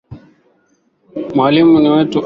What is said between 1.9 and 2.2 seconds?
wenu.